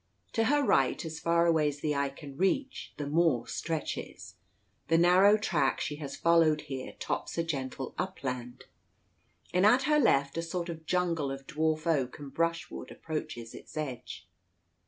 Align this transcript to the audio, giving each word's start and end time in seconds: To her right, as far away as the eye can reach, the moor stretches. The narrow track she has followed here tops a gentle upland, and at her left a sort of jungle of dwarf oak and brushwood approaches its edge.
To 0.33 0.45
her 0.45 0.63
right, 0.63 1.05
as 1.05 1.19
far 1.19 1.45
away 1.45 1.67
as 1.67 1.79
the 1.79 1.93
eye 1.95 2.09
can 2.09 2.35
reach, 2.35 2.91
the 2.97 3.05
moor 3.05 3.45
stretches. 3.45 4.33
The 4.87 4.97
narrow 4.97 5.37
track 5.37 5.79
she 5.79 5.97
has 5.97 6.15
followed 6.15 6.61
here 6.61 6.93
tops 6.97 7.37
a 7.37 7.43
gentle 7.43 7.93
upland, 7.99 8.63
and 9.53 9.63
at 9.63 9.83
her 9.83 9.99
left 9.99 10.39
a 10.39 10.41
sort 10.41 10.69
of 10.69 10.87
jungle 10.87 11.29
of 11.31 11.45
dwarf 11.45 11.85
oak 11.85 12.17
and 12.17 12.33
brushwood 12.33 12.89
approaches 12.89 13.53
its 13.53 13.77
edge. 13.77 14.27